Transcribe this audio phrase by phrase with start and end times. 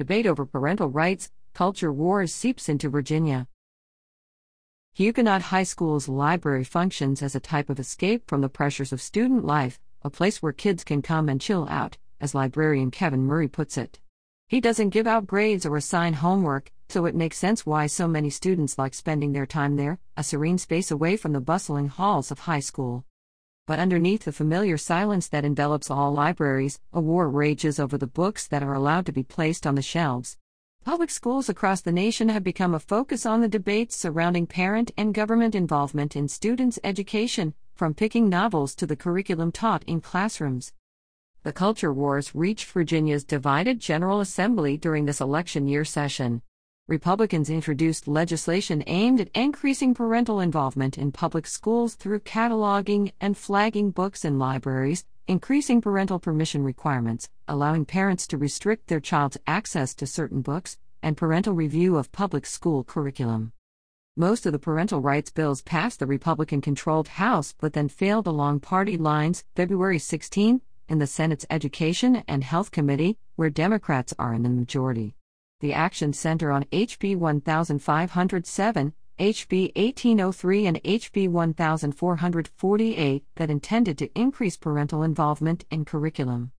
[0.00, 3.46] Debate over parental rights, culture wars seeps into Virginia.
[4.94, 9.44] Huguenot High School's library functions as a type of escape from the pressures of student
[9.44, 13.76] life, a place where kids can come and chill out, as librarian Kevin Murray puts
[13.76, 14.00] it.
[14.48, 18.30] He doesn't give out grades or assign homework, so it makes sense why so many
[18.30, 22.38] students like spending their time there, a serene space away from the bustling halls of
[22.38, 23.04] high school.
[23.66, 28.46] But underneath the familiar silence that envelops all libraries, a war rages over the books
[28.48, 30.36] that are allowed to be placed on the shelves.
[30.84, 35.14] Public schools across the nation have become a focus on the debates surrounding parent and
[35.14, 40.72] government involvement in students' education, from picking novels to the curriculum taught in classrooms.
[41.42, 46.42] The culture wars reached Virginia's divided General Assembly during this election year session.
[46.90, 53.92] Republicans introduced legislation aimed at increasing parental involvement in public schools through cataloging and flagging
[53.92, 60.04] books in libraries, increasing parental permission requirements, allowing parents to restrict their child's access to
[60.04, 63.52] certain books, and parental review of public school curriculum.
[64.16, 68.58] Most of the parental rights bills passed the Republican controlled House but then failed along
[68.58, 74.42] party lines February 16 in the Senate's Education and Health Committee, where Democrats are in
[74.42, 75.14] the majority.
[75.60, 84.56] The Action center on HB 1507, HB 1803, and HB 1448 that intended to increase
[84.56, 86.52] parental involvement in curriculum.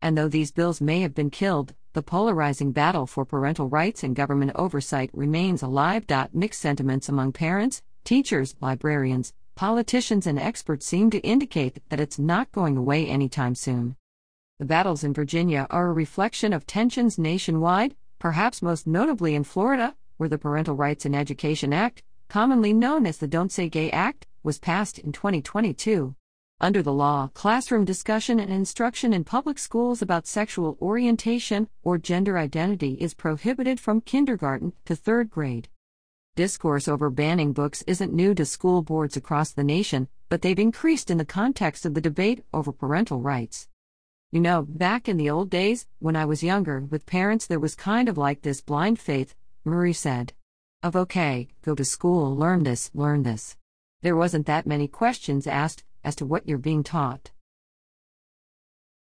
[0.00, 4.14] And though these bills may have been killed, the polarizing battle for parental rights and
[4.14, 6.04] government oversight remains alive.
[6.32, 12.52] Mixed sentiments among parents, teachers, librarians, politicians, and experts seem to indicate that it's not
[12.52, 13.96] going away anytime soon.
[14.60, 19.94] The battles in Virginia are a reflection of tensions nationwide, perhaps most notably in Florida,
[20.16, 24.26] where the Parental Rights in Education Act, commonly known as the Don't Say Gay Act,
[24.42, 26.14] was passed in 2022.
[26.58, 32.38] Under the law, classroom discussion and instruction in public schools about sexual orientation or gender
[32.38, 35.68] identity is prohibited from kindergarten to third grade.
[36.34, 41.10] Discourse over banning books isn't new to school boards across the nation, but they've increased
[41.10, 43.68] in the context of the debate over parental rights.
[44.36, 47.74] You know, back in the old days, when I was younger, with parents, there was
[47.74, 50.34] kind of like this blind faith, Murray said.
[50.82, 53.56] Of okay, go to school, learn this, learn this.
[54.02, 57.30] There wasn't that many questions asked as to what you're being taught.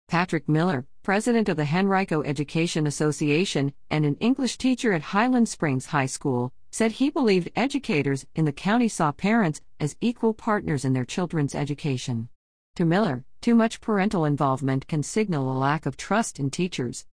[0.08, 5.86] Patrick Miller, president of the Henrico Education Association and an English teacher at Highland Springs
[5.86, 10.92] High School, said he believed educators in the county saw parents as equal partners in
[10.92, 12.28] their children's education.
[12.76, 17.04] To Miller, too much parental involvement can signal a lack of trust in teachers.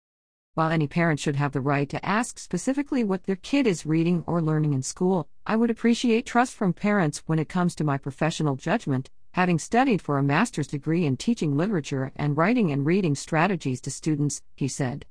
[0.54, 4.22] While any parent should have the right to ask specifically what their kid is reading
[4.28, 7.98] or learning in school, I would appreciate trust from parents when it comes to my
[7.98, 13.16] professional judgment, having studied for a master's degree in teaching literature and writing and reading
[13.16, 15.06] strategies to students, he said.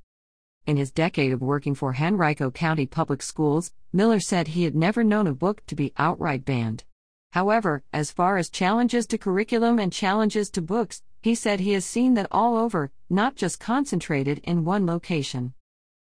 [0.66, 5.04] In his decade of working for Henrico County Public Schools, Miller said he had never
[5.04, 6.84] known a book to be outright banned.
[7.32, 11.84] However, as far as challenges to curriculum and challenges to books, he said he has
[11.84, 15.52] seen that all over, not just concentrated in one location.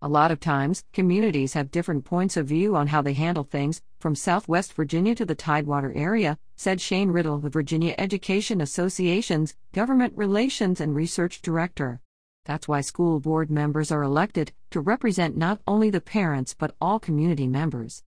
[0.04, 3.82] A lot of times, communities have different points of view on how they handle things,
[4.00, 10.14] from Southwest Virginia to the Tidewater area, said Shane Riddle, the Virginia Education Association's Government
[10.16, 12.02] Relations and Research Director.
[12.46, 17.00] That's why school board members are elected to represent not only the parents but all
[17.00, 18.04] community members.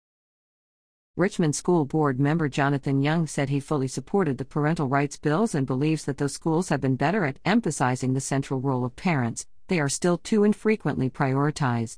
[1.22, 5.68] Richmond School Board member Jonathan Young said he fully supported the parental rights bills and
[5.68, 9.80] believes that those schools have been better at emphasizing the central role of parents, they
[9.80, 11.98] are still too infrequently prioritized.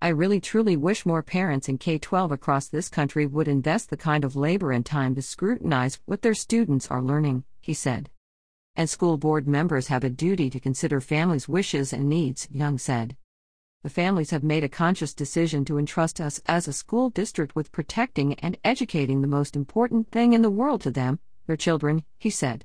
[0.00, 3.96] I really truly wish more parents in K 12 across this country would invest the
[3.98, 8.08] kind of labor and time to scrutinize what their students are learning, he said
[8.78, 13.16] and school board members have a duty to consider families' wishes and needs, Young said.
[13.86, 17.70] The families have made a conscious decision to entrust us as a school district with
[17.70, 22.28] protecting and educating the most important thing in the world to them, their children, he
[22.28, 22.64] said.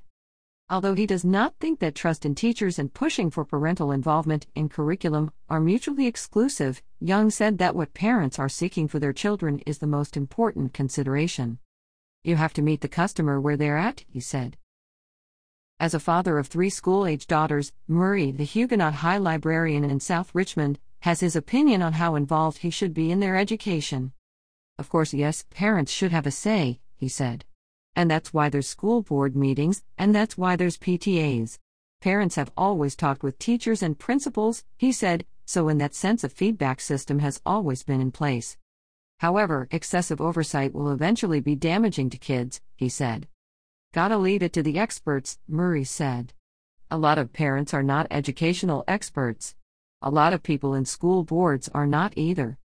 [0.68, 4.68] Although he does not think that trust in teachers and pushing for parental involvement in
[4.68, 9.78] curriculum are mutually exclusive, Young said that what parents are seeking for their children is
[9.78, 11.60] the most important consideration.
[12.24, 14.56] You have to meet the customer where they're at, he said.
[15.78, 20.34] As a father of three school age daughters, Murray, the Huguenot High Librarian in South
[20.34, 24.12] Richmond, has his opinion on how involved he should be in their education.
[24.78, 27.44] Of course, yes, parents should have a say, he said.
[27.96, 31.58] And that's why there's school board meetings, and that's why there's PTAs.
[32.00, 36.28] Parents have always talked with teachers and principals, he said, so in that sense, a
[36.28, 38.56] feedback system has always been in place.
[39.18, 43.28] However, excessive oversight will eventually be damaging to kids, he said.
[43.92, 46.32] Gotta leave it to the experts, Murray said.
[46.90, 49.54] A lot of parents are not educational experts.
[50.04, 52.58] A lot of people in school boards are not either.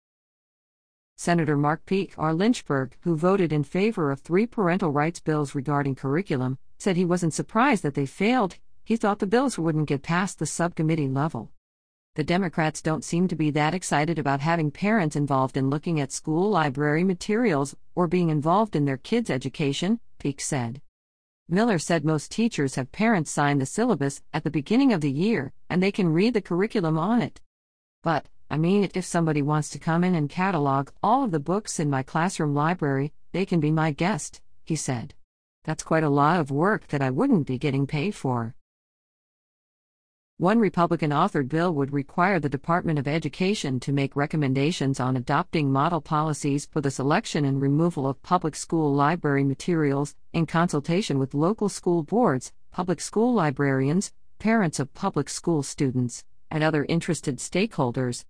[1.17, 2.33] Senator Mark Peake R.
[2.33, 7.33] Lynchburg, who voted in favor of three parental rights bills regarding curriculum, said he wasn't
[7.33, 8.55] surprised that they failed,
[8.85, 11.51] he thought the bills wouldn't get past the subcommittee level.
[12.15, 16.13] The Democrats don't seem to be that excited about having parents involved in looking at
[16.13, 20.81] school library materials or being involved in their kids' education, Peake said.
[21.47, 25.53] Miller said most teachers have parents sign the syllabus at the beginning of the year
[25.69, 27.39] and they can read the curriculum on it.
[28.01, 31.79] But, I mean, if somebody wants to come in and catalog all of the books
[31.79, 35.13] in my classroom library, they can be my guest, he said.
[35.65, 38.55] That's quite a lot of work that I wouldn't be getting paid for.
[40.37, 45.71] One Republican authored bill would require the Department of Education to make recommendations on adopting
[45.71, 51.33] model policies for the selection and removal of public school library materials in consultation with
[51.33, 58.25] local school boards, public school librarians, parents of public school students, and other interested stakeholders.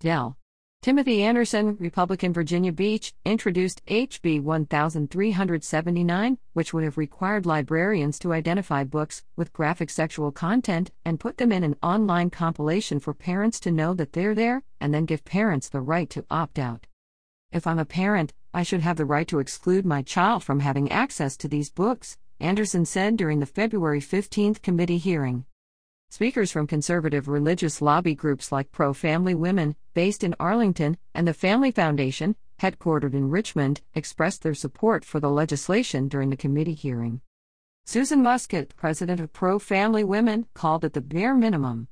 [0.00, 0.36] Dell.
[0.84, 8.84] Timothy Anderson, Republican Virginia Beach, introduced HB 1379, which would have required librarians to identify
[8.84, 13.72] books with graphic sexual content and put them in an online compilation for parents to
[13.72, 16.86] know that they're there, and then give parents the right to opt out.
[17.50, 20.92] If I'm a parent, I should have the right to exclude my child from having
[20.92, 25.46] access to these books, Anderson said during the February 15 committee hearing.
[26.14, 31.34] Speakers from conservative religious lobby groups like Pro Family Women, based in Arlington, and the
[31.34, 37.20] Family Foundation, headquartered in Richmond, expressed their support for the legislation during the committee hearing.
[37.84, 41.88] Susan Muscat, president of Pro Family Women, called it the bare minimum.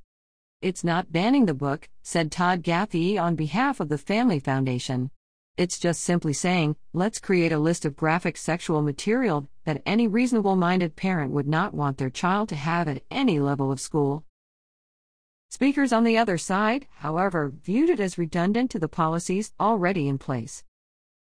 [0.61, 5.11] It's not banning the book, said Todd Gathje on behalf of the Family Foundation.
[5.55, 10.55] It's just simply saying, let's create a list of graphic sexual material that any reasonable
[10.55, 14.23] minded parent would not want their child to have at any level of school.
[15.51, 20.17] Speakers on the other side, however, viewed it as redundant to the policies already in
[20.17, 20.63] place.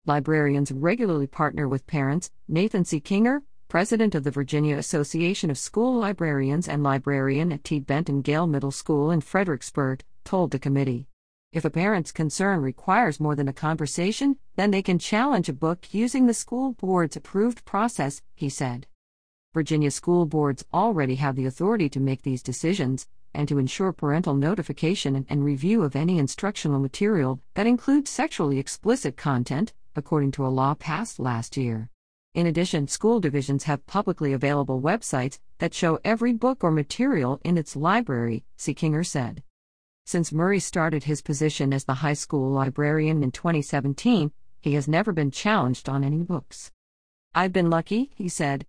[0.06, 6.68] Librarians regularly partner with parents, Nathan Sekinger, president of the Virginia Association of School Librarians
[6.68, 7.80] and librarian at T.
[7.80, 11.06] Benton Gayle Middle School in Fredericksburg, told the committee.
[11.52, 15.92] If a parent's concern requires more than a conversation, then they can challenge a book
[15.92, 18.86] using the school board's approved process, he said.
[19.52, 24.34] Virginia school boards already have the authority to make these decisions and to ensure parental
[24.34, 30.48] notification and review of any instructional material that includes sexually explicit content, according to a
[30.48, 31.90] law passed last year.
[32.34, 37.58] In addition, school divisions have publicly available websites that show every book or material in
[37.58, 39.42] its library, Sekinger said.
[40.04, 45.12] Since Murray started his position as the high school librarian in 2017, he has never
[45.12, 46.70] been challenged on any books.
[47.34, 48.66] I've been lucky, he said.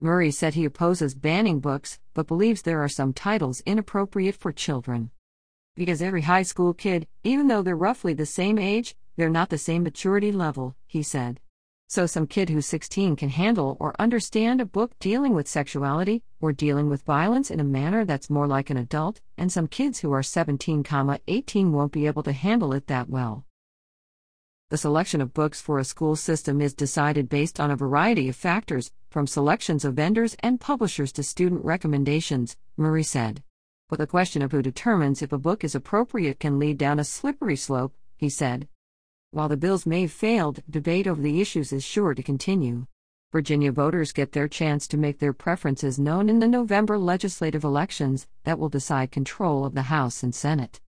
[0.00, 5.10] Murray said he opposes banning books, but believes there are some titles inappropriate for children.
[5.74, 9.58] Because every high school kid, even though they're roughly the same age, they're not the
[9.58, 11.40] same maturity level, he said.
[11.90, 16.52] So, some kid who's 16 can handle or understand a book dealing with sexuality or
[16.52, 20.12] dealing with violence in a manner that's more like an adult, and some kids who
[20.12, 20.84] are 17,
[21.26, 23.44] 18 won't be able to handle it that well.
[24.68, 28.36] The selection of books for a school system is decided based on a variety of
[28.36, 33.42] factors, from selections of vendors and publishers to student recommendations, Murray said.
[33.88, 37.04] But the question of who determines if a book is appropriate can lead down a
[37.04, 38.68] slippery slope, he said.
[39.32, 42.86] While the bills may have failed, debate over the issues is sure to continue.
[43.30, 48.26] Virginia voters get their chance to make their preferences known in the November legislative elections
[48.42, 50.80] that will decide control of the House and Senate.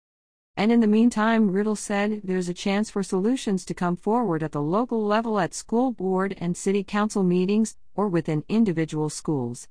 [0.57, 4.53] And in the meantime, Riddle said there's a chance for solutions to come forward at
[4.53, 9.67] the local level at school board and city council meetings or within individual schools.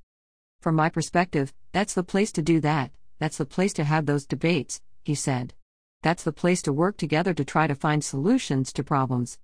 [0.61, 4.25] From my perspective, that's the place to do that, that's the place to have those
[4.25, 5.53] debates, he said.
[6.03, 9.37] That's the place to work together to try to find solutions to problems.